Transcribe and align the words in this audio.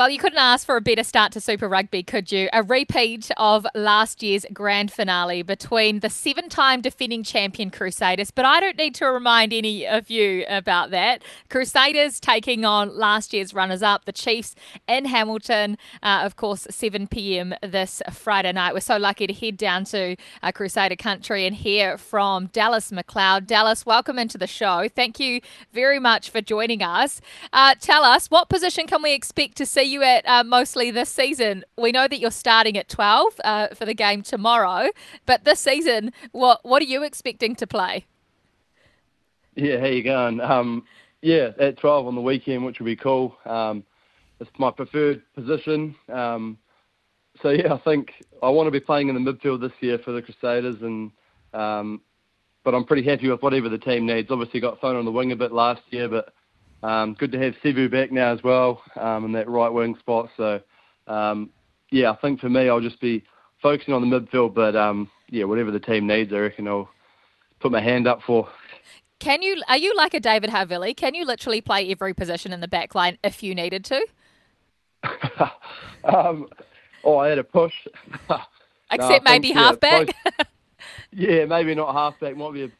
Well, 0.00 0.08
you 0.08 0.18
couldn't 0.18 0.38
ask 0.38 0.64
for 0.64 0.78
a 0.78 0.80
better 0.80 1.04
start 1.04 1.30
to 1.32 1.42
Super 1.42 1.68
Rugby, 1.68 2.02
could 2.02 2.32
you? 2.32 2.48
A 2.54 2.62
repeat 2.62 3.30
of 3.36 3.66
last 3.74 4.22
year's 4.22 4.46
grand 4.50 4.90
finale 4.90 5.42
between 5.42 6.00
the 6.00 6.08
seven 6.08 6.48
time 6.48 6.80
defending 6.80 7.22
champion 7.22 7.70
Crusaders. 7.70 8.30
But 8.30 8.46
I 8.46 8.60
don't 8.60 8.78
need 8.78 8.94
to 8.94 9.04
remind 9.04 9.52
any 9.52 9.86
of 9.86 10.08
you 10.08 10.46
about 10.48 10.90
that. 10.92 11.22
Crusaders 11.50 12.18
taking 12.18 12.64
on 12.64 12.96
last 12.96 13.34
year's 13.34 13.52
runners 13.52 13.82
up, 13.82 14.06
the 14.06 14.12
Chiefs 14.12 14.54
in 14.88 15.04
Hamilton, 15.04 15.76
uh, 16.02 16.22
of 16.24 16.34
course, 16.34 16.66
7 16.70 17.06
pm 17.06 17.52
this 17.62 18.00
Friday 18.10 18.52
night. 18.52 18.72
We're 18.72 18.80
so 18.80 18.96
lucky 18.96 19.26
to 19.26 19.34
head 19.34 19.58
down 19.58 19.84
to 19.84 20.16
uh, 20.42 20.50
Crusader 20.50 20.96
country 20.96 21.44
and 21.44 21.54
hear 21.54 21.98
from 21.98 22.46
Dallas 22.46 22.90
McLeod. 22.90 23.46
Dallas, 23.46 23.84
welcome 23.84 24.18
into 24.18 24.38
the 24.38 24.46
show. 24.46 24.88
Thank 24.88 25.20
you 25.20 25.42
very 25.74 25.98
much 25.98 26.30
for 26.30 26.40
joining 26.40 26.82
us. 26.82 27.20
Uh, 27.52 27.74
tell 27.78 28.02
us, 28.02 28.30
what 28.30 28.48
position 28.48 28.86
can 28.86 29.02
we 29.02 29.12
expect 29.12 29.58
to 29.58 29.66
see 29.66 29.89
you 29.90 30.02
at 30.02 30.26
uh, 30.28 30.44
mostly 30.44 30.90
this 30.90 31.08
season? 31.08 31.64
We 31.76 31.92
know 31.92 32.08
that 32.08 32.18
you're 32.18 32.30
starting 32.30 32.76
at 32.76 32.88
12 32.88 33.40
uh, 33.44 33.68
for 33.74 33.84
the 33.84 33.94
game 33.94 34.22
tomorrow, 34.22 34.90
but 35.26 35.44
this 35.44 35.60
season, 35.60 36.12
what 36.32 36.60
what 36.62 36.80
are 36.82 36.86
you 36.86 37.02
expecting 37.02 37.54
to 37.56 37.66
play? 37.66 38.06
Yeah, 39.56 39.80
how 39.80 39.86
you 39.86 40.02
going? 40.02 40.40
Um, 40.40 40.84
yeah, 41.22 41.50
at 41.58 41.78
12 41.78 42.06
on 42.06 42.14
the 42.14 42.20
weekend, 42.20 42.64
which 42.64 42.78
will 42.78 42.86
be 42.86 42.96
cool. 42.96 43.36
Um, 43.44 43.84
it's 44.38 44.50
my 44.58 44.70
preferred 44.70 45.22
position. 45.34 45.94
Um, 46.08 46.56
so 47.42 47.50
yeah, 47.50 47.74
I 47.74 47.78
think 47.78 48.12
I 48.42 48.48
want 48.48 48.66
to 48.66 48.70
be 48.70 48.80
playing 48.80 49.08
in 49.08 49.22
the 49.22 49.32
midfield 49.32 49.60
this 49.60 49.72
year 49.80 49.98
for 49.98 50.12
the 50.12 50.22
Crusaders, 50.22 50.76
and 50.82 51.10
um, 51.52 52.00
but 52.64 52.74
I'm 52.74 52.84
pretty 52.84 53.08
happy 53.08 53.28
with 53.28 53.42
whatever 53.42 53.68
the 53.68 53.78
team 53.78 54.06
needs. 54.06 54.30
Obviously, 54.30 54.60
got 54.60 54.80
thrown 54.80 54.96
on 54.96 55.04
the 55.04 55.12
wing 55.12 55.32
a 55.32 55.36
bit 55.36 55.52
last 55.52 55.82
year, 55.90 56.08
but 56.08 56.32
um, 56.82 57.14
good 57.18 57.32
to 57.32 57.38
have 57.38 57.54
Sevu 57.64 57.90
back 57.90 58.10
now 58.12 58.32
as 58.32 58.42
well 58.42 58.82
um, 58.96 59.24
in 59.24 59.32
that 59.32 59.48
right 59.48 59.68
wing 59.68 59.96
spot. 60.00 60.30
So 60.36 60.60
um, 61.06 61.50
yeah, 61.90 62.10
I 62.10 62.16
think 62.16 62.40
for 62.40 62.48
me, 62.48 62.68
I'll 62.68 62.80
just 62.80 63.00
be 63.00 63.24
focusing 63.62 63.94
on 63.94 64.08
the 64.08 64.20
midfield, 64.20 64.54
but 64.54 64.76
um, 64.76 65.10
yeah, 65.28 65.44
whatever 65.44 65.70
the 65.70 65.80
team 65.80 66.06
needs, 66.06 66.32
I 66.32 66.38
reckon 66.38 66.68
I'll 66.68 66.88
put 67.60 67.72
my 67.72 67.80
hand 67.80 68.06
up 68.06 68.20
for. 68.26 68.48
Can 69.18 69.42
you? 69.42 69.62
Are 69.68 69.76
you 69.76 69.94
like 69.94 70.14
a 70.14 70.20
David 70.20 70.50
Havili? 70.50 70.96
Can 70.96 71.14
you 71.14 71.26
literally 71.26 71.60
play 71.60 71.90
every 71.90 72.14
position 72.14 72.52
in 72.52 72.60
the 72.60 72.68
back 72.68 72.94
line 72.94 73.18
if 73.22 73.42
you 73.42 73.54
needed 73.54 73.84
to? 73.86 74.06
um, 76.04 76.46
oh, 77.04 77.18
I 77.18 77.28
had 77.28 77.38
a 77.38 77.44
push. 77.44 77.74
Except 78.92 79.24
no, 79.24 79.30
maybe 79.30 79.48
think, 79.48 79.58
halfback. 79.58 80.14
Yeah, 81.12 81.30
yeah, 81.30 81.44
maybe 81.44 81.74
not 81.74 81.92
halfback. 81.92 82.36
Might 82.36 82.54
be 82.54 82.64
a 82.64 82.70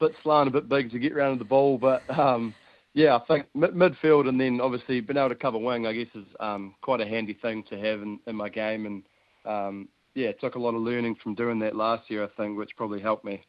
bit 0.00 0.14
slant, 0.22 0.48
a 0.48 0.50
bit 0.50 0.68
big 0.68 0.90
to 0.90 0.98
get 0.98 1.12
around 1.12 1.38
the 1.38 1.44
ball, 1.44 1.78
but 1.78 2.02
um, 2.18 2.54
yeah, 2.94 3.16
I 3.16 3.18
think 3.26 3.46
mid- 3.54 3.74
midfield 3.74 4.28
and 4.28 4.40
then 4.40 4.60
obviously 4.60 5.00
being 5.00 5.18
able 5.18 5.28
to 5.28 5.34
cover 5.34 5.58
wing, 5.58 5.86
I 5.86 5.92
guess, 5.92 6.14
is 6.14 6.26
um, 6.38 6.74
quite 6.80 7.00
a 7.00 7.06
handy 7.06 7.34
thing 7.34 7.64
to 7.64 7.78
have 7.78 8.00
in, 8.00 8.20
in 8.26 8.36
my 8.36 8.48
game. 8.48 8.86
And 8.86 9.02
um, 9.44 9.88
yeah, 10.14 10.28
it 10.28 10.40
took 10.40 10.54
a 10.54 10.60
lot 10.60 10.74
of 10.74 10.80
learning 10.80 11.16
from 11.16 11.34
doing 11.34 11.58
that 11.58 11.74
last 11.74 12.08
year, 12.08 12.24
I 12.24 12.28
think, 12.36 12.56
which 12.56 12.76
probably 12.76 13.00
helped 13.00 13.24
me. 13.24 13.44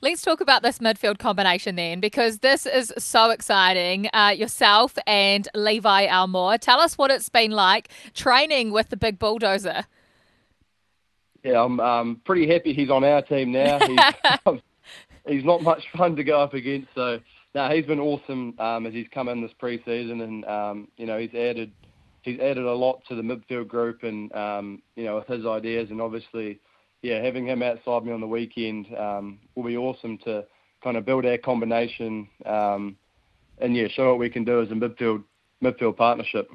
Let's 0.00 0.22
talk 0.22 0.40
about 0.40 0.62
this 0.62 0.78
midfield 0.78 1.18
combination 1.18 1.76
then, 1.76 2.00
because 2.00 2.38
this 2.38 2.66
is 2.66 2.92
so 2.98 3.30
exciting. 3.30 4.08
Uh, 4.12 4.34
yourself 4.36 4.96
and 5.06 5.48
Levi 5.54 6.06
Aumua. 6.06 6.58
Tell 6.58 6.78
us 6.78 6.98
what 6.98 7.10
it's 7.10 7.28
been 7.28 7.50
like 7.50 7.88
training 8.12 8.70
with 8.70 8.90
the 8.90 8.96
big 8.96 9.18
bulldozer. 9.18 9.84
Yeah, 11.42 11.62
I'm 11.62 11.80
um, 11.80 12.20
pretty 12.24 12.46
happy 12.46 12.72
he's 12.72 12.90
on 12.90 13.02
our 13.02 13.22
team 13.22 13.52
now. 13.52 13.78
He's, 13.78 13.98
he's 15.28 15.44
not 15.44 15.62
much 15.62 15.84
fun 15.96 16.16
to 16.16 16.24
go 16.24 16.40
up 16.40 16.54
against, 16.54 16.88
so 16.94 17.20
no, 17.54 17.68
he's 17.68 17.86
been 17.86 18.00
awesome 18.00 18.54
um, 18.58 18.86
as 18.86 18.92
he's 18.92 19.08
come 19.12 19.28
in 19.28 19.40
this 19.40 19.52
preseason, 19.60 20.22
and 20.22 20.44
um, 20.44 20.88
you 20.96 21.06
know 21.06 21.18
he's 21.18 21.34
added 21.34 21.72
he's 22.22 22.40
added 22.40 22.64
a 22.64 22.74
lot 22.74 23.02
to 23.08 23.14
the 23.14 23.22
midfield 23.22 23.68
group, 23.68 24.02
and 24.02 24.34
um, 24.34 24.82
you 24.96 25.04
know 25.04 25.16
with 25.16 25.26
his 25.26 25.46
ideas, 25.46 25.90
and 25.90 26.00
obviously 26.00 26.60
yeah, 27.04 27.22
having 27.22 27.46
him 27.46 27.62
outside 27.62 28.04
me 28.04 28.12
on 28.12 28.22
the 28.22 28.26
weekend 28.26 28.86
um, 28.96 29.38
will 29.54 29.64
be 29.64 29.76
awesome 29.76 30.16
to 30.18 30.44
kind 30.82 30.96
of 30.96 31.04
build 31.04 31.26
our 31.26 31.36
combination 31.36 32.26
um, 32.46 32.96
and 33.58 33.76
yeah, 33.76 33.88
show 33.88 34.08
what 34.10 34.18
we 34.18 34.30
can 34.30 34.42
do 34.42 34.62
as 34.62 34.70
a 34.70 34.74
midfield 34.74 35.22
midfield 35.62 35.96
partnership. 35.96 36.50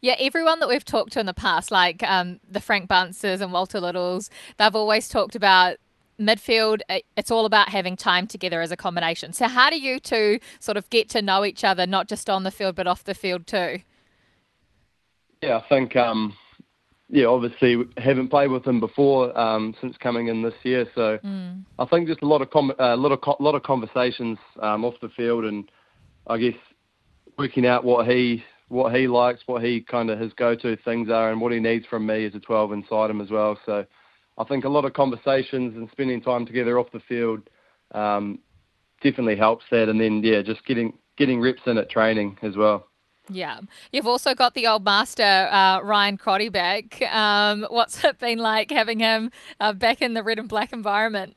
Yeah, 0.00 0.14
everyone 0.18 0.60
that 0.60 0.68
we've 0.68 0.84
talked 0.84 1.12
to 1.12 1.20
in 1.20 1.26
the 1.26 1.34
past, 1.34 1.70
like 1.70 2.02
um, 2.02 2.40
the 2.48 2.60
Frank 2.60 2.88
Bunces 2.88 3.40
and 3.40 3.52
Walter 3.52 3.80
Littles, 3.80 4.30
they've 4.58 4.74
always 4.74 5.08
talked 5.08 5.34
about 5.34 5.78
midfield. 6.20 6.80
It's 7.16 7.30
all 7.30 7.46
about 7.46 7.70
having 7.70 7.96
time 7.96 8.26
together 8.26 8.60
as 8.60 8.70
a 8.70 8.76
combination. 8.76 9.32
So, 9.32 9.48
how 9.48 9.70
do 9.70 9.80
you 9.80 9.98
two 9.98 10.38
sort 10.58 10.76
of 10.76 10.88
get 10.90 11.08
to 11.10 11.22
know 11.22 11.44
each 11.44 11.64
other, 11.64 11.86
not 11.86 12.08
just 12.08 12.28
on 12.28 12.44
the 12.44 12.50
field 12.50 12.76
but 12.76 12.86
off 12.86 13.04
the 13.04 13.14
field 13.14 13.46
too? 13.46 13.80
Yeah, 15.42 15.56
I 15.56 15.68
think 15.68 15.96
um, 15.96 16.36
yeah, 17.08 17.26
obviously 17.26 17.76
haven't 17.96 18.28
played 18.28 18.50
with 18.50 18.66
him 18.66 18.78
before 18.78 19.36
um, 19.38 19.74
since 19.80 19.96
coming 19.96 20.28
in 20.28 20.42
this 20.42 20.54
year. 20.62 20.86
So 20.94 21.18
mm. 21.24 21.64
I 21.78 21.84
think 21.86 22.06
just 22.06 22.22
a 22.22 22.26
lot 22.26 22.42
of 22.42 22.50
com- 22.50 22.74
uh, 22.78 22.96
lot 22.96 23.12
of 23.12 23.20
co- 23.20 23.36
lot 23.40 23.54
of 23.54 23.62
conversations 23.62 24.38
um, 24.60 24.84
off 24.84 24.94
the 25.00 25.08
field, 25.08 25.44
and 25.44 25.70
I 26.26 26.38
guess 26.38 26.54
working 27.38 27.66
out 27.66 27.84
what 27.84 28.06
he 28.06 28.44
what 28.68 28.94
he 28.94 29.08
likes, 29.08 29.40
what 29.46 29.64
he 29.64 29.80
kind 29.80 30.10
of 30.10 30.20
his 30.20 30.32
go-to 30.34 30.76
things 30.84 31.10
are, 31.10 31.32
and 31.32 31.40
what 31.40 31.52
he 31.52 31.58
needs 31.58 31.86
from 31.86 32.06
me 32.06 32.24
as 32.24 32.34
a 32.36 32.40
12 32.40 32.72
inside 32.72 33.10
him 33.10 33.20
as 33.20 33.30
well. 33.30 33.58
So 33.66 33.84
I 34.40 34.44
think 34.44 34.64
a 34.64 34.70
lot 34.70 34.86
of 34.86 34.94
conversations 34.94 35.76
and 35.76 35.88
spending 35.92 36.22
time 36.22 36.46
together 36.46 36.78
off 36.78 36.90
the 36.92 37.00
field 37.00 37.50
um, 37.92 38.38
definitely 39.02 39.36
helps 39.36 39.66
that, 39.70 39.90
and 39.90 40.00
then 40.00 40.22
yeah, 40.24 40.40
just 40.40 40.64
getting 40.64 40.94
getting 41.18 41.40
reps 41.40 41.60
in 41.66 41.76
at 41.76 41.90
training 41.90 42.38
as 42.42 42.56
well. 42.56 42.86
Yeah. 43.28 43.60
You've 43.92 44.06
also 44.06 44.34
got 44.34 44.54
the 44.54 44.66
old 44.66 44.82
master, 44.82 45.22
uh, 45.22 45.80
Ryan 45.82 46.16
Crotty, 46.16 46.48
back. 46.48 47.00
Um, 47.02 47.66
what's 47.68 48.02
it 48.02 48.18
been 48.18 48.38
like 48.38 48.70
having 48.70 48.98
him 48.98 49.30
uh, 49.60 49.74
back 49.74 50.00
in 50.00 50.14
the 50.14 50.22
red 50.22 50.38
and 50.38 50.48
black 50.48 50.72
environment? 50.72 51.36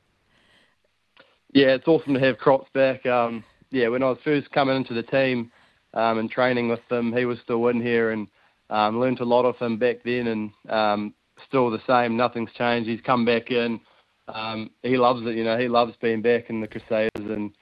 Yeah, 1.52 1.74
it's 1.74 1.86
awesome 1.86 2.14
to 2.14 2.20
have 2.20 2.38
Crots 2.38 2.68
back. 2.72 3.04
Um, 3.06 3.44
yeah, 3.70 3.88
when 3.88 4.02
I 4.02 4.08
was 4.08 4.18
first 4.24 4.50
coming 4.50 4.76
into 4.76 4.94
the 4.94 5.02
team 5.02 5.52
um, 5.92 6.18
and 6.18 6.30
training 6.30 6.68
with 6.68 6.80
him, 6.90 7.12
he 7.12 7.26
was 7.26 7.38
still 7.44 7.68
in 7.68 7.80
here 7.80 8.10
and 8.10 8.26
um, 8.70 8.98
learned 8.98 9.20
a 9.20 9.24
lot 9.24 9.44
of 9.44 9.58
him 9.58 9.78
back 9.78 9.98
then 10.04 10.26
and 10.26 10.50
um, 10.70 11.14
still 11.46 11.70
the 11.70 11.82
same. 11.86 12.16
Nothing's 12.16 12.52
changed. 12.52 12.88
He's 12.88 13.00
come 13.00 13.24
back 13.24 13.50
in. 13.50 13.80
Um, 14.28 14.70
he 14.82 14.96
loves 14.96 15.20
it, 15.26 15.36
you 15.36 15.44
know, 15.44 15.58
he 15.58 15.68
loves 15.68 15.92
being 16.00 16.22
back 16.22 16.48
in 16.48 16.60
the 16.62 16.66
Crusaders 16.66 17.10
and 17.14 17.52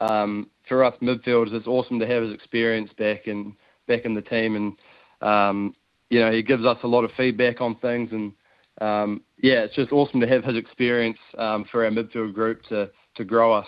um, 0.00 0.50
for 0.68 0.84
us 0.84 0.94
midfielders, 1.02 1.52
it's 1.52 1.66
awesome 1.66 1.98
to 1.98 2.06
have 2.06 2.22
his 2.22 2.32
experience 2.32 2.90
back 2.98 3.26
and 3.26 3.54
back 3.86 4.04
in 4.04 4.14
the 4.14 4.22
team, 4.22 4.56
and 4.56 5.28
um, 5.28 5.74
you 6.10 6.20
know 6.20 6.30
he 6.30 6.42
gives 6.42 6.64
us 6.64 6.78
a 6.82 6.88
lot 6.88 7.04
of 7.04 7.10
feedback 7.16 7.60
on 7.60 7.76
things, 7.76 8.10
and 8.12 8.32
um, 8.80 9.22
yeah, 9.38 9.60
it's 9.60 9.74
just 9.74 9.92
awesome 9.92 10.20
to 10.20 10.28
have 10.28 10.44
his 10.44 10.56
experience 10.56 11.18
um, 11.36 11.64
for 11.70 11.84
our 11.84 11.90
midfield 11.90 12.34
group 12.34 12.62
to 12.64 12.90
to 13.16 13.24
grow 13.24 13.52
us. 13.52 13.66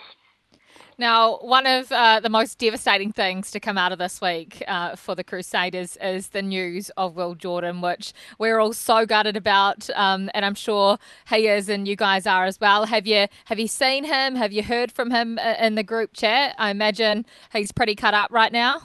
Now, 0.97 1.37
one 1.37 1.65
of 1.65 1.91
uh, 1.91 2.19
the 2.19 2.29
most 2.29 2.59
devastating 2.59 3.11
things 3.11 3.49
to 3.51 3.59
come 3.59 3.77
out 3.77 3.91
of 3.91 3.97
this 3.97 4.21
week 4.21 4.63
uh, 4.67 4.95
for 4.95 5.15
the 5.15 5.23
Crusaders 5.23 5.97
is 6.01 6.29
the 6.29 6.41
news 6.41 6.91
of 6.97 7.15
Will 7.15 7.33
Jordan, 7.33 7.81
which 7.81 8.13
we're 8.37 8.59
all 8.59 8.73
so 8.73 9.05
gutted 9.05 9.35
about, 9.35 9.89
um, 9.95 10.29
and 10.33 10.45
I'm 10.45 10.55
sure 10.55 10.97
he 11.29 11.47
is, 11.47 11.69
and 11.69 11.87
you 11.87 11.95
guys 11.95 12.27
are 12.27 12.45
as 12.45 12.59
well. 12.59 12.85
Have 12.85 13.07
you 13.07 13.27
have 13.45 13.59
you 13.59 13.67
seen 13.67 14.03
him? 14.03 14.35
Have 14.35 14.51
you 14.51 14.63
heard 14.63 14.91
from 14.91 15.11
him 15.11 15.39
uh, 15.39 15.55
in 15.59 15.75
the 15.75 15.83
group 15.83 16.13
chat? 16.13 16.55
I 16.57 16.69
imagine 16.69 17.25
he's 17.51 17.71
pretty 17.71 17.95
cut 17.95 18.13
up 18.13 18.31
right 18.31 18.51
now. 18.51 18.81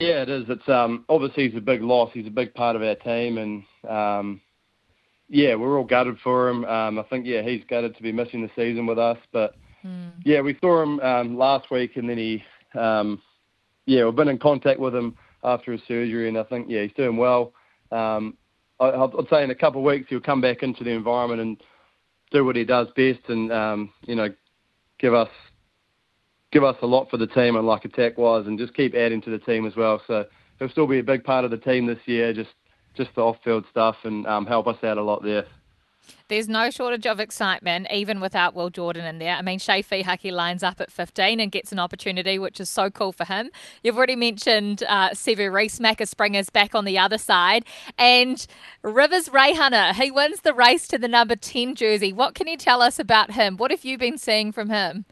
Yeah, 0.00 0.22
it 0.22 0.30
is. 0.30 0.44
It's 0.48 0.68
um, 0.68 1.04
obviously 1.08 1.48
he's 1.48 1.58
a 1.58 1.60
big 1.60 1.82
loss. 1.82 2.10
He's 2.14 2.26
a 2.26 2.30
big 2.30 2.54
part 2.54 2.74
of 2.74 2.82
our 2.82 2.94
team, 2.94 3.36
and 3.36 3.62
um, 3.88 4.40
yeah, 5.28 5.54
we're 5.54 5.78
all 5.78 5.84
gutted 5.84 6.18
for 6.24 6.48
him. 6.48 6.64
Um, 6.64 6.98
I 6.98 7.02
think 7.04 7.26
yeah, 7.26 7.42
he's 7.42 7.62
gutted 7.68 7.96
to 7.96 8.02
be 8.02 8.10
missing 8.10 8.42
the 8.42 8.50
season 8.56 8.86
with 8.86 8.98
us. 8.98 9.18
But 9.30 9.54
mm. 9.84 10.12
yeah, 10.24 10.40
we 10.40 10.56
saw 10.60 10.82
him 10.82 11.00
um, 11.00 11.36
last 11.36 11.70
week, 11.70 11.96
and 11.96 12.08
then 12.08 12.18
he 12.18 12.42
um, 12.74 13.20
yeah, 13.86 14.04
we've 14.04 14.14
been 14.14 14.28
in 14.28 14.38
contact 14.38 14.78
with 14.78 14.94
him 14.94 15.16
after 15.42 15.72
his 15.72 15.80
surgery, 15.88 16.28
and 16.28 16.38
I 16.38 16.44
think 16.44 16.66
yeah, 16.68 16.82
he's 16.82 16.92
doing 16.92 17.16
well. 17.16 17.52
Um, 17.90 18.36
I, 18.78 18.86
I'd 18.90 19.28
say 19.28 19.42
in 19.42 19.50
a 19.50 19.54
couple 19.54 19.80
of 19.80 19.84
weeks 19.84 20.08
he'll 20.08 20.20
come 20.20 20.40
back 20.40 20.62
into 20.62 20.84
the 20.84 20.90
environment 20.90 21.40
and 21.40 21.62
do 22.30 22.44
what 22.44 22.56
he 22.56 22.64
does 22.64 22.88
best, 22.96 23.20
and 23.28 23.52
um, 23.52 23.92
you 24.06 24.14
know, 24.14 24.28
give 24.98 25.14
us 25.14 25.30
give 26.52 26.64
us 26.64 26.76
a 26.82 26.86
lot 26.86 27.08
for 27.10 27.16
the 27.16 27.26
team 27.26 27.56
and 27.56 27.66
like 27.66 27.84
attack 27.84 28.18
wise, 28.18 28.46
and 28.46 28.58
just 28.58 28.74
keep 28.74 28.94
adding 28.94 29.22
to 29.22 29.30
the 29.30 29.38
team 29.38 29.66
as 29.66 29.76
well. 29.76 30.00
So 30.06 30.24
he'll 30.58 30.70
still 30.70 30.86
be 30.86 30.98
a 30.98 31.04
big 31.04 31.24
part 31.24 31.44
of 31.44 31.50
the 31.50 31.58
team 31.58 31.86
this 31.86 31.98
year, 32.06 32.32
just 32.32 32.50
just 32.96 33.10
the 33.14 33.22
off 33.22 33.36
field 33.44 33.64
stuff, 33.70 33.96
and 34.04 34.26
um, 34.26 34.46
help 34.46 34.66
us 34.66 34.82
out 34.84 34.98
a 34.98 35.02
lot 35.02 35.22
there. 35.22 35.46
There's 36.28 36.48
no 36.48 36.70
shortage 36.70 37.06
of 37.06 37.18
excitement, 37.18 37.88
even 37.92 38.20
without 38.20 38.54
Will 38.54 38.70
Jordan 38.70 39.04
in 39.04 39.18
there. 39.18 39.34
I 39.34 39.42
mean, 39.42 39.58
Chay 39.58 39.82
Fihaki 39.82 40.32
lines 40.32 40.62
up 40.62 40.80
at 40.80 40.90
15 40.90 41.40
and 41.40 41.50
gets 41.50 41.72
an 41.72 41.78
opportunity, 41.78 42.38
which 42.38 42.60
is 42.60 42.68
so 42.68 42.90
cool 42.90 43.12
for 43.12 43.24
him. 43.24 43.50
You've 43.82 43.96
already 43.96 44.16
mentioned 44.16 44.84
uh, 44.88 45.10
Sevu 45.10 45.52
Reece, 45.52 45.80
Macca 45.80 46.06
Springer's 46.06 46.50
back 46.50 46.74
on 46.74 46.84
the 46.84 46.98
other 46.98 47.18
side. 47.18 47.64
And 47.98 48.46
Rivez 48.84 49.28
Reihana, 49.28 49.92
he 49.94 50.10
wins 50.10 50.42
the 50.42 50.54
race 50.54 50.86
to 50.88 50.98
the 50.98 51.08
number 51.08 51.36
10 51.36 51.74
jersey. 51.74 52.12
What 52.12 52.34
can 52.34 52.46
you 52.46 52.56
tell 52.56 52.80
us 52.80 52.98
about 52.98 53.32
him? 53.32 53.56
What 53.56 53.70
have 53.70 53.84
you 53.84 53.98
been 53.98 54.18
seeing 54.18 54.52
from 54.52 54.70
him? 54.70 55.04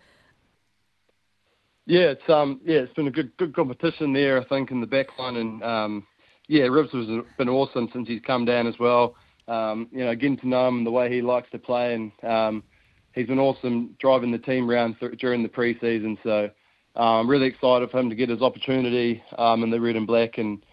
Yeah, 1.86 2.10
it's 2.10 2.28
um 2.28 2.60
yeah, 2.66 2.80
it's 2.80 2.92
been 2.92 3.06
a 3.06 3.10
good 3.10 3.34
good 3.38 3.56
competition 3.56 4.12
there. 4.12 4.38
I 4.38 4.44
think 4.44 4.70
in 4.70 4.82
the 4.82 4.86
back 4.86 5.06
line, 5.18 5.36
and 5.36 5.62
um 5.64 6.06
yeah, 6.46 6.64
Rivez 6.64 6.90
has 6.92 7.24
been 7.38 7.48
awesome 7.48 7.88
since 7.94 8.06
he's 8.06 8.20
come 8.26 8.44
down 8.44 8.66
as 8.66 8.78
well. 8.78 9.14
Um, 9.48 9.88
you 9.90 10.04
know, 10.04 10.14
getting 10.14 10.36
to 10.38 10.48
know 10.48 10.68
him 10.68 10.84
the 10.84 10.90
way 10.90 11.12
he 11.12 11.22
likes 11.22 11.50
to 11.50 11.58
play, 11.58 11.94
and 11.94 12.12
um, 12.22 12.62
he's 13.12 13.26
been 13.26 13.38
awesome 13.38 13.96
driving 13.98 14.30
the 14.30 14.38
team 14.38 14.70
around 14.70 14.96
th- 15.00 15.18
during 15.18 15.42
the 15.42 15.48
preseason. 15.48 16.18
So 16.22 16.50
I'm 16.94 17.20
um, 17.20 17.30
really 17.30 17.46
excited 17.46 17.90
for 17.90 17.98
him 17.98 18.10
to 18.10 18.16
get 18.16 18.28
his 18.28 18.42
opportunity 18.42 19.22
um, 19.38 19.62
in 19.62 19.70
the 19.70 19.80
red 19.80 19.96
and 19.96 20.06
black 20.06 20.38
and 20.38 20.64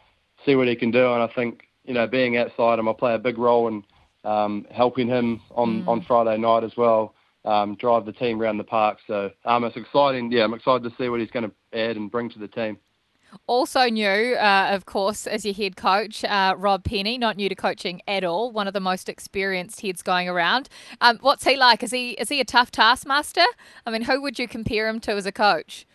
see 0.45 0.55
what 0.55 0.67
he 0.67 0.75
can 0.75 0.91
do. 0.91 1.13
And 1.13 1.23
I 1.23 1.27
think 1.33 1.65
you 1.85 1.93
know, 1.93 2.07
being 2.07 2.37
outside 2.37 2.79
him, 2.79 2.89
I 2.89 2.93
play 2.93 3.13
a 3.13 3.19
big 3.19 3.37
role 3.37 3.67
in 3.67 3.83
um, 4.23 4.65
helping 4.71 5.07
him 5.07 5.41
on 5.51 5.83
mm. 5.83 5.87
on 5.87 6.03
Friday 6.03 6.37
night 6.37 6.63
as 6.63 6.75
well. 6.75 7.13
Um, 7.45 7.75
drive 7.75 8.05
the 8.05 8.11
team 8.11 8.41
around 8.41 8.57
the 8.57 8.63
park. 8.63 8.97
So 9.05 9.29
um, 9.45 9.63
it's 9.65 9.77
exciting. 9.77 10.31
Yeah, 10.31 10.45
I'm 10.45 10.55
excited 10.55 10.83
to 10.83 10.95
see 10.97 11.09
what 11.09 11.19
he's 11.19 11.29
going 11.29 11.47
to 11.47 11.79
add 11.79 11.95
and 11.95 12.09
bring 12.09 12.29
to 12.31 12.39
the 12.39 12.47
team. 12.47 12.77
Also 13.47 13.85
new, 13.89 14.35
uh, 14.35 14.69
of 14.71 14.85
course, 14.85 15.27
as 15.27 15.45
your 15.45 15.53
head 15.53 15.75
coach, 15.75 16.23
uh, 16.23 16.55
Rob 16.57 16.83
Penney, 16.83 17.17
not 17.17 17.37
new 17.37 17.49
to 17.49 17.55
coaching 17.55 18.01
at 18.07 18.23
all. 18.23 18.51
One 18.51 18.67
of 18.67 18.73
the 18.73 18.79
most 18.79 19.09
experienced 19.09 19.81
heads 19.81 20.01
going 20.01 20.27
around. 20.27 20.69
Um, 21.01 21.17
what's 21.21 21.43
he 21.43 21.55
like? 21.55 21.83
Is 21.83 21.91
he 21.91 22.11
is 22.11 22.29
he 22.29 22.39
a 22.39 22.45
tough 22.45 22.71
taskmaster? 22.71 23.45
I 23.85 23.91
mean, 23.91 24.03
who 24.03 24.21
would 24.21 24.39
you 24.39 24.47
compare 24.47 24.87
him 24.87 24.99
to 25.01 25.11
as 25.11 25.25
a 25.25 25.31
coach? 25.31 25.85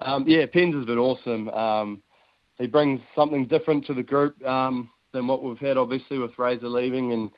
Um, 0.00 0.24
yeah, 0.26 0.46
Pens 0.46 0.74
has 0.74 0.86
been 0.86 0.98
awesome. 0.98 1.48
Um, 1.50 2.02
he 2.58 2.66
brings 2.66 3.00
something 3.14 3.46
different 3.46 3.86
to 3.86 3.94
the 3.94 4.02
group 4.02 4.42
um, 4.46 4.90
than 5.12 5.26
what 5.26 5.42
we've 5.42 5.58
had, 5.58 5.76
obviously, 5.76 6.18
with 6.18 6.38
Razor 6.38 6.68
leaving. 6.68 7.12
And 7.12 7.30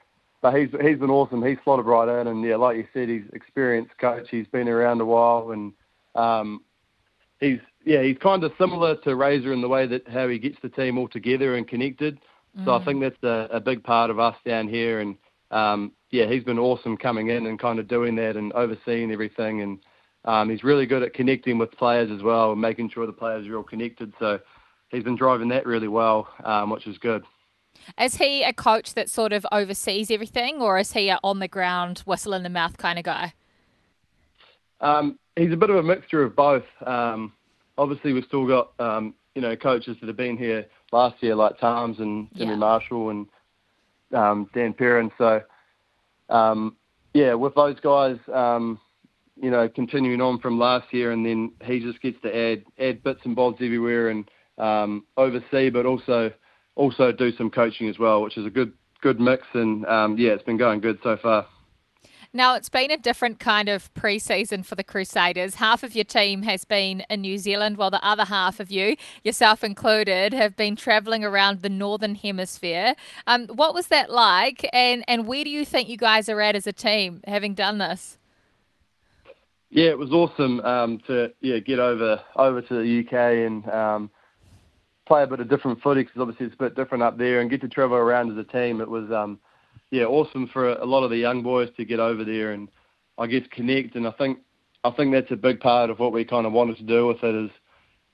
but 0.42 0.54
he's 0.54 0.68
he's 0.80 0.98
been 0.98 1.10
awesome. 1.10 1.42
He's 1.44 1.58
slotted 1.64 1.86
right 1.86 2.20
in, 2.20 2.26
and 2.26 2.44
yeah, 2.44 2.56
like 2.56 2.76
you 2.76 2.86
said, 2.92 3.08
he's 3.08 3.22
experienced 3.32 3.96
coach. 3.98 4.28
He's 4.30 4.46
been 4.48 4.68
around 4.68 5.00
a 5.00 5.04
while, 5.04 5.52
and 5.52 5.72
um, 6.14 6.62
he's 7.40 7.60
yeah, 7.84 8.02
he's 8.02 8.18
kind 8.18 8.44
of 8.44 8.52
similar 8.58 8.96
to 8.96 9.16
Razor 9.16 9.52
in 9.52 9.60
the 9.60 9.68
way 9.68 9.86
that 9.86 10.08
how 10.08 10.28
he 10.28 10.38
gets 10.38 10.56
the 10.62 10.68
team 10.68 10.98
all 10.98 11.08
together 11.08 11.56
and 11.56 11.66
connected. 11.66 12.20
Mm. 12.58 12.64
So 12.64 12.74
I 12.74 12.78
mm. 12.78 12.84
think 12.84 13.00
that's 13.00 13.22
a, 13.22 13.56
a 13.56 13.60
big 13.60 13.82
part 13.82 14.10
of 14.10 14.18
us 14.18 14.36
down 14.44 14.68
here, 14.68 15.00
and 15.00 15.16
um, 15.50 15.92
yeah, 16.10 16.26
he's 16.26 16.44
been 16.44 16.58
awesome 16.58 16.96
coming 16.96 17.28
in 17.28 17.46
and 17.46 17.58
kind 17.58 17.78
of 17.78 17.88
doing 17.88 18.14
that 18.16 18.36
and 18.36 18.52
overseeing 18.52 19.10
everything, 19.10 19.62
and 19.62 19.78
um, 20.24 20.50
he's 20.50 20.62
really 20.62 20.86
good 20.86 21.02
at 21.02 21.14
connecting 21.14 21.58
with 21.58 21.72
players 21.72 22.10
as 22.10 22.22
well 22.22 22.52
and 22.52 22.60
making 22.60 22.90
sure 22.90 23.06
the 23.06 23.12
players 23.12 23.46
are 23.48 23.56
all 23.56 23.62
connected. 23.62 24.12
So 24.18 24.38
he's 24.90 25.02
been 25.02 25.16
driving 25.16 25.48
that 25.48 25.66
really 25.66 25.88
well, 25.88 26.28
um, 26.44 26.70
which 26.70 26.86
is 26.86 26.98
good. 26.98 27.24
Is 28.00 28.16
he 28.16 28.42
a 28.42 28.52
coach 28.52 28.94
that 28.94 29.10
sort 29.10 29.32
of 29.32 29.44
oversees 29.50 30.10
everything, 30.10 30.60
or 30.60 30.78
is 30.78 30.92
he 30.92 31.08
a 31.08 31.18
on 31.24 31.40
the 31.40 31.48
ground, 31.48 32.00
whistle 32.00 32.34
in 32.34 32.42
the 32.42 32.48
mouth 32.48 32.76
kind 32.76 32.98
of 32.98 33.04
guy? 33.04 33.32
Um, 34.80 35.18
he's 35.36 35.52
a 35.52 35.56
bit 35.56 35.70
of 35.70 35.76
a 35.76 35.82
mixture 35.82 36.22
of 36.22 36.36
both. 36.36 36.64
Um, 36.84 37.32
obviously, 37.78 38.12
we've 38.12 38.24
still 38.24 38.46
got 38.46 38.72
um, 38.78 39.14
you 39.34 39.42
know 39.42 39.56
coaches 39.56 39.96
that 40.00 40.06
have 40.06 40.16
been 40.16 40.36
here 40.36 40.66
last 40.92 41.22
year, 41.22 41.34
like 41.34 41.58
Tams 41.58 41.98
and 41.98 42.28
Jimmy 42.36 42.50
yeah. 42.50 42.56
Marshall 42.56 43.10
and 43.10 43.26
um, 44.14 44.50
Dan 44.54 44.72
Perrin. 44.72 45.10
So 45.18 45.42
um, 46.28 46.76
yeah, 47.14 47.34
with 47.34 47.54
those 47.54 47.78
guys, 47.80 48.16
um, 48.32 48.80
you 49.40 49.50
know, 49.50 49.68
continuing 49.68 50.20
on 50.20 50.38
from 50.38 50.58
last 50.58 50.92
year, 50.92 51.12
and 51.12 51.24
then 51.24 51.52
he 51.64 51.80
just 51.80 52.00
gets 52.00 52.20
to 52.22 52.34
add 52.34 52.64
add 52.78 53.02
bits 53.02 53.20
and 53.24 53.36
bobs 53.36 53.56
everywhere 53.60 54.08
and 54.08 54.30
um, 54.58 55.04
oversee, 55.16 55.70
but 55.70 55.86
also 55.86 56.32
also 56.74 57.12
do 57.12 57.32
some 57.36 57.50
coaching 57.50 57.88
as 57.88 57.98
well, 57.98 58.22
which 58.22 58.36
is 58.36 58.46
a 58.46 58.50
good 58.50 58.72
good 59.02 59.20
mix. 59.20 59.44
And 59.54 59.84
um, 59.86 60.16
yeah, 60.18 60.30
it's 60.32 60.44
been 60.44 60.58
going 60.58 60.80
good 60.80 60.98
so 61.02 61.16
far. 61.22 61.46
Now, 62.34 62.54
it's 62.54 62.70
been 62.70 62.90
a 62.90 62.96
different 62.96 63.38
kind 63.38 63.68
of 63.68 63.92
pre-season 63.92 64.62
for 64.62 64.74
the 64.74 64.82
Crusaders. 64.82 65.56
Half 65.56 65.82
of 65.82 65.94
your 65.94 66.06
team 66.06 66.44
has 66.44 66.64
been 66.64 67.04
in 67.10 67.20
New 67.20 67.36
Zealand, 67.36 67.76
while 67.76 67.90
the 67.90 68.02
other 68.02 68.24
half 68.24 68.58
of 68.58 68.70
you, 68.70 68.96
yourself 69.22 69.62
included, 69.62 70.32
have 70.32 70.56
been 70.56 70.74
travelling 70.74 71.24
around 71.24 71.60
the 71.60 71.68
Northern 71.68 72.14
Hemisphere. 72.14 72.94
Um, 73.26 73.48
what 73.48 73.74
was 73.74 73.88
that 73.88 74.08
like, 74.10 74.66
and, 74.72 75.04
and 75.06 75.26
where 75.26 75.44
do 75.44 75.50
you 75.50 75.66
think 75.66 75.90
you 75.90 75.98
guys 75.98 76.30
are 76.30 76.40
at 76.40 76.56
as 76.56 76.66
a 76.66 76.72
team, 76.72 77.20
having 77.26 77.52
done 77.52 77.76
this? 77.76 78.16
Yeah, 79.68 79.90
it 79.90 79.98
was 79.98 80.10
awesome 80.12 80.60
um, 80.60 80.98
to 81.06 81.32
yeah 81.40 81.58
get 81.58 81.78
over 81.78 82.20
over 82.36 82.60
to 82.60 82.74
the 82.74 83.00
UK 83.00 83.12
and 83.46 83.68
um, 83.70 84.10
play 85.06 85.22
a 85.22 85.26
bit 85.26 85.40
of 85.40 85.48
different 85.48 85.82
footy 85.82 86.02
because 86.02 86.20
obviously 86.20 86.46
it's 86.46 86.54
a 86.54 86.58
bit 86.58 86.76
different 86.76 87.02
up 87.02 87.16
there 87.16 87.40
and 87.40 87.48
get 87.48 87.62
to 87.62 87.68
travel 87.68 87.96
around 87.96 88.30
as 88.30 88.36
a 88.36 88.44
team. 88.44 88.82
It 88.82 88.88
was 88.88 89.10
um, 89.10 89.38
yeah 89.92 90.04
awesome 90.04 90.48
for 90.52 90.72
a 90.72 90.84
lot 90.84 91.04
of 91.04 91.10
the 91.10 91.18
young 91.18 91.42
boys 91.42 91.68
to 91.76 91.84
get 91.84 92.00
over 92.00 92.24
there 92.24 92.52
and 92.52 92.68
I 93.18 93.26
guess 93.26 93.42
connect. 93.52 93.94
And 93.94 94.08
I 94.08 94.10
think 94.12 94.38
I 94.82 94.90
think 94.90 95.12
that's 95.12 95.30
a 95.30 95.36
big 95.36 95.60
part 95.60 95.90
of 95.90 96.00
what 96.00 96.12
we 96.12 96.24
kind 96.24 96.46
of 96.46 96.52
wanted 96.52 96.78
to 96.78 96.82
do 96.82 97.06
with 97.06 97.22
it 97.22 97.44
is 97.44 97.50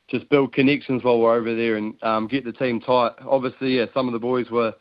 just 0.08 0.28
build 0.28 0.52
connections 0.52 1.02
while 1.04 1.18
we're 1.18 1.34
over 1.34 1.54
there 1.54 1.76
and 1.76 1.94
um, 2.02 2.26
get 2.26 2.44
the 2.44 2.52
team 2.52 2.80
tight. 2.80 3.12
Obviously, 3.26 3.78
yeah, 3.78 3.86
some 3.94 4.06
of 4.06 4.12
the 4.12 4.18
boys 4.18 4.50
were 4.50 4.74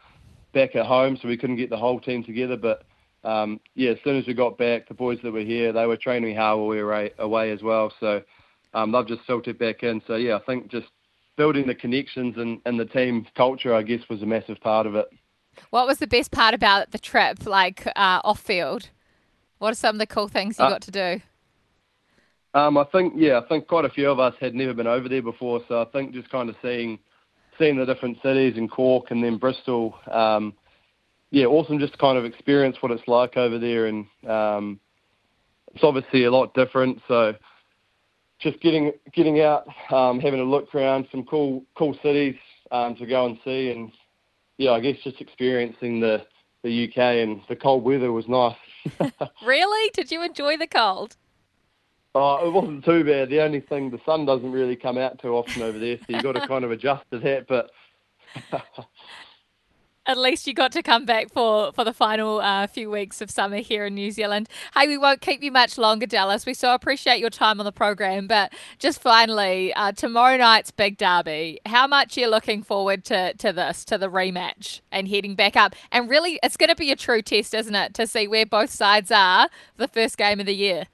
back 0.53 0.75
at 0.75 0.85
home, 0.85 1.17
so 1.21 1.27
we 1.27 1.37
couldn't 1.37 1.57
get 1.57 1.69
the 1.69 1.77
whole 1.77 1.99
team 1.99 2.23
together. 2.23 2.57
But 2.57 2.83
um, 3.23 3.59
yeah, 3.75 3.91
as 3.91 3.97
soon 4.03 4.17
as 4.17 4.25
we 4.25 4.33
got 4.33 4.57
back, 4.57 4.87
the 4.87 4.93
boys 4.93 5.19
that 5.23 5.31
were 5.31 5.41
here, 5.41 5.71
they 5.71 5.85
were 5.85 5.97
training 5.97 6.35
hard 6.35 6.59
while 6.59 6.67
we 6.67 6.81
were 6.81 7.09
away 7.19 7.51
as 7.51 7.61
well. 7.61 7.93
So 7.99 8.21
um, 8.73 8.91
they've 8.91 9.07
just 9.07 9.25
filtered 9.27 9.59
back 9.59 9.83
in. 9.83 10.01
So 10.07 10.15
yeah, 10.15 10.35
I 10.35 10.39
think 10.39 10.71
just 10.71 10.87
building 11.35 11.67
the 11.67 11.75
connections 11.75 12.35
and, 12.37 12.59
and 12.65 12.79
the 12.79 12.85
team 12.85 13.27
culture, 13.35 13.73
I 13.73 13.83
guess, 13.83 14.01
was 14.09 14.23
a 14.23 14.25
massive 14.25 14.59
part 14.61 14.87
of 14.87 14.95
it. 14.95 15.07
What 15.69 15.87
was 15.87 15.99
the 15.99 16.07
best 16.07 16.31
part 16.31 16.53
about 16.53 16.91
the 16.91 16.99
trip, 16.99 17.45
like 17.45 17.85
uh, 17.87 18.21
off 18.23 18.39
field? 18.39 18.89
What 19.59 19.71
are 19.71 19.75
some 19.75 19.95
of 19.95 19.99
the 19.99 20.07
cool 20.07 20.27
things 20.27 20.57
you 20.59 20.65
uh, 20.65 20.69
got 20.69 20.81
to 20.83 20.91
do? 20.91 21.21
Um, 22.53 22.77
I 22.77 22.85
think 22.85 23.13
yeah, 23.17 23.39
I 23.39 23.47
think 23.47 23.67
quite 23.67 23.85
a 23.85 23.89
few 23.89 24.09
of 24.09 24.19
us 24.19 24.33
had 24.39 24.55
never 24.55 24.73
been 24.73 24.87
over 24.87 25.09
there 25.09 25.21
before, 25.21 25.61
so 25.67 25.81
I 25.81 25.85
think 25.85 26.13
just 26.13 26.29
kind 26.29 26.49
of 26.49 26.55
seeing 26.61 26.99
seeing 27.57 27.77
the 27.77 27.85
different 27.85 28.17
cities 28.23 28.53
in 28.55 28.67
Cork 28.67 29.09
and 29.09 29.23
then 29.23 29.37
Bristol, 29.37 29.95
um, 30.11 30.53
yeah, 31.31 31.45
awesome 31.45 31.79
just 31.79 31.93
to 31.93 31.99
kind 31.99 32.17
of 32.17 32.25
experience 32.25 32.77
what 32.81 32.91
it's 32.91 33.07
like 33.07 33.35
over 33.35 33.59
there, 33.59 33.87
and 33.87 34.05
um, 34.27 34.79
it's 35.73 35.83
obviously 35.83 36.23
a 36.23 36.31
lot 36.31 36.53
different. 36.53 37.01
So 37.07 37.33
just 38.39 38.59
getting 38.61 38.93
getting 39.13 39.41
out, 39.41 39.67
um, 39.91 40.19
having 40.19 40.39
a 40.39 40.43
look 40.43 40.73
around 40.73 41.07
some 41.11 41.25
cool 41.25 41.63
cool 41.77 41.97
cities 42.01 42.35
um, 42.71 42.95
to 42.95 43.05
go 43.05 43.25
and 43.25 43.37
see, 43.43 43.71
and 43.71 43.91
yeah, 44.57 44.71
I 44.71 44.79
guess 44.79 44.97
just 45.03 45.21
experiencing 45.21 45.99
the 45.99 46.25
the 46.63 46.85
UK 46.85 46.97
and 46.97 47.41
the 47.47 47.55
cold 47.55 47.83
weather 47.83 48.11
was 48.11 48.27
nice. 48.27 48.55
really? 49.45 49.91
Did 49.93 50.11
you 50.11 50.23
enjoy 50.23 50.57
the 50.57 50.67
cold? 50.67 51.15
Oh, 52.15 52.47
it 52.47 52.51
wasn't 52.51 52.83
too 52.83 53.03
bad. 53.03 53.29
The 53.29 53.41
only 53.41 53.59
thing, 53.59 53.91
the 53.91 54.01
sun 54.03 54.25
doesn't 54.25 54.51
really 54.51 54.75
come 54.75 54.97
out 54.97 55.19
too 55.19 55.35
often 55.35 55.61
over 55.61 55.77
there, 55.77 55.97
so 55.97 56.05
you've 56.09 56.23
got 56.23 56.31
to 56.31 56.47
kind 56.47 56.65
of 56.65 56.71
adjust 56.71 57.03
to 57.11 57.19
that. 57.19 57.47
But 57.47 57.69
at 60.07 60.17
least 60.17 60.47
you 60.47 60.53
got 60.53 60.71
to 60.71 60.81
come 60.81 61.05
back 61.05 61.31
for 61.31 61.71
for 61.73 61.83
the 61.83 61.93
final 61.93 62.39
uh, 62.39 62.65
few 62.65 62.89
weeks 62.89 63.21
of 63.21 63.29
summer 63.29 63.57
here 63.57 63.85
in 63.85 63.93
New 63.93 64.11
Zealand. 64.11 64.49
Hey, 64.73 64.87
we 64.87 64.97
won't 64.97 65.21
keep 65.21 65.43
you 65.43 65.51
much 65.51 65.77
longer, 65.77 66.05
Dallas. 66.05 66.45
We 66.45 66.53
so 66.53 66.73
appreciate 66.73 67.19
your 67.19 67.29
time 67.29 67.59
on 67.59 67.65
the 67.65 67.71
program. 67.71 68.25
But 68.25 68.53
just 68.79 69.01
finally, 69.01 69.73
uh, 69.73 69.91
tomorrow 69.91 70.37
night's 70.37 70.71
big 70.71 70.97
derby. 70.97 71.59
How 71.65 71.85
much 71.85 72.17
are 72.17 72.21
you 72.21 72.29
looking 72.29 72.63
forward 72.63 73.03
to 73.05 73.33
to 73.33 73.51
this, 73.51 73.83
to 73.85 73.97
the 73.97 74.09
rematch, 74.09 74.79
and 74.91 75.07
heading 75.07 75.35
back 75.35 75.55
up? 75.55 75.75
And 75.91 76.09
really, 76.09 76.39
it's 76.41 76.57
going 76.57 76.69
to 76.69 76.75
be 76.75 76.91
a 76.91 76.95
true 76.95 77.21
test, 77.21 77.53
isn't 77.53 77.75
it, 77.75 77.93
to 77.95 78.07
see 78.07 78.27
where 78.27 78.45
both 78.45 78.69
sides 78.69 79.11
are 79.11 79.49
for 79.75 79.83
the 79.83 79.87
first 79.89 80.17
game 80.17 80.39
of 80.39 80.45
the 80.45 80.55
year. 80.55 80.85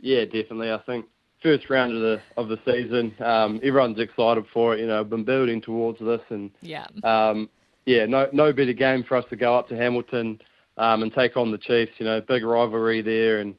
Yeah, 0.00 0.24
definitely. 0.24 0.72
I 0.72 0.78
think 0.78 1.06
first 1.42 1.68
round 1.68 1.94
of 1.94 2.00
the 2.00 2.20
of 2.36 2.48
the 2.48 2.58
season. 2.64 3.14
Um, 3.20 3.60
everyone's 3.62 3.98
excited 3.98 4.46
for 4.52 4.74
it. 4.74 4.80
You 4.80 4.86
know, 4.86 5.04
been 5.04 5.24
building 5.24 5.60
towards 5.60 5.98
this, 6.00 6.22
and 6.30 6.50
yeah, 6.62 6.86
um, 7.04 7.48
yeah, 7.86 8.04
no 8.04 8.28
no 8.32 8.52
better 8.52 8.72
game 8.72 9.04
for 9.04 9.16
us 9.16 9.24
to 9.30 9.36
go 9.36 9.56
up 9.56 9.68
to 9.68 9.76
Hamilton 9.76 10.40
um, 10.76 11.02
and 11.02 11.12
take 11.12 11.36
on 11.36 11.50
the 11.50 11.58
Chiefs. 11.58 11.92
You 11.98 12.04
know, 12.04 12.20
big 12.20 12.44
rivalry 12.44 13.00
there, 13.00 13.40
and 13.40 13.54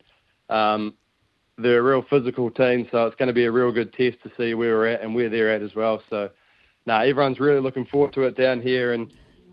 um, 0.49 0.93
they're 1.57 1.79
a 1.79 1.83
real 1.83 2.05
physical 2.09 2.51
team, 2.51 2.87
so 2.91 3.07
it's 3.07 3.15
going 3.15 3.27
to 3.27 3.33
be 3.33 3.45
a 3.45 3.51
real 3.51 3.71
good 3.71 3.93
test 3.93 4.17
to 4.23 4.31
see 4.37 4.53
where 4.53 4.77
we're 4.77 4.87
at 4.87 5.01
and 5.01 5.15
where 5.15 5.29
they're 5.29 5.53
at 5.53 5.61
as 5.61 5.73
well. 5.73 6.03
So, 6.09 6.29
now 6.85 6.99
nah, 6.99 7.03
everyone's 7.05 7.39
really 7.39 7.61
looking 7.61 7.85
forward 7.85 8.13
to 8.13 8.23
it 8.23 8.37
down 8.37 8.61
here, 8.61 8.93
and 8.93 9.11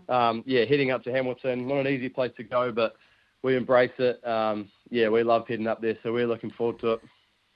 um, 0.09 0.43
yeah, 0.45 0.65
heading 0.65 0.91
up 0.91 1.03
to 1.05 1.11
Hamilton, 1.11 1.67
not 1.67 1.79
an 1.79 1.87
easy 1.87 2.09
place 2.09 2.31
to 2.37 2.43
go, 2.43 2.71
but 2.71 2.95
we 3.41 3.55
embrace 3.55 3.91
it. 3.97 4.25
Um, 4.27 4.69
yeah, 4.89 5.07
we 5.07 5.23
love 5.23 5.47
heading 5.47 5.67
up 5.67 5.81
there, 5.81 5.97
so 6.03 6.13
we're 6.13 6.27
looking 6.27 6.51
forward 6.51 6.79
to 6.79 6.93
it. 6.93 7.01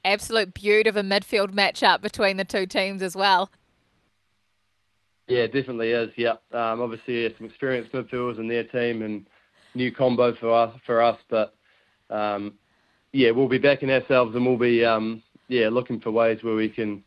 Absolute 0.05 0.53
beauty 0.53 0.89
of 0.89 0.95
a 0.95 1.03
midfield 1.03 1.51
matchup 1.53 2.01
between 2.01 2.37
the 2.37 2.45
two 2.45 2.65
teams 2.65 3.01
as 3.01 3.15
well. 3.15 3.51
Yeah, 5.29 5.45
definitely 5.45 5.91
is. 5.91 6.09
Yeah, 6.17 6.33
um, 6.51 6.81
obviously 6.81 7.23
yeah, 7.23 7.29
some 7.37 7.47
experienced 7.47 7.93
midfielders 7.93 8.39
in 8.39 8.47
their 8.47 8.63
team 8.63 9.03
and 9.03 9.27
new 9.75 9.91
combo 9.91 10.35
for 10.35 10.51
us. 10.51 10.75
For 10.85 11.01
us, 11.01 11.19
but 11.29 11.53
um, 12.09 12.55
yeah, 13.13 13.29
we'll 13.31 13.47
be 13.47 13.59
backing 13.59 13.91
ourselves 13.91 14.35
and 14.35 14.45
we'll 14.45 14.57
be 14.57 14.83
um, 14.83 15.21
yeah 15.47 15.69
looking 15.69 15.99
for 15.99 16.09
ways 16.09 16.39
where 16.41 16.55
we 16.55 16.67
can 16.67 17.03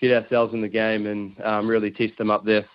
get 0.00 0.10
ourselves 0.10 0.52
in 0.52 0.60
the 0.60 0.68
game 0.68 1.06
and 1.06 1.40
um, 1.44 1.68
really 1.68 1.92
test 1.92 2.18
them 2.18 2.32
up 2.32 2.44
there. 2.44 2.66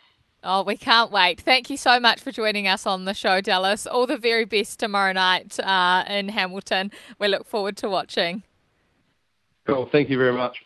Oh, 0.41 0.63
we 0.63 0.77
can't 0.77 1.11
wait. 1.11 1.41
Thank 1.41 1.69
you 1.69 1.75
so 1.75 1.99
much 1.99 2.21
for 2.21 2.31
joining 2.31 2.67
us 2.69 2.85
on 2.85 3.03
the 3.03 3.13
show, 3.13 3.41
Dallas. 3.41 3.85
All 3.85 4.07
the 4.07 4.17
very 4.17 4.45
best 4.45 4.79
tomorrow 4.79 5.11
night 5.11 5.59
uh, 5.59 6.05
in 6.07 6.29
Hamilton. 6.29 6.91
We 7.19 7.27
look 7.27 7.45
forward 7.45 7.75
to 7.77 7.89
watching. 7.89 8.43
Cool. 9.65 9.89
Thank 9.91 10.09
you 10.09 10.17
very 10.17 10.31
much. 10.31 10.63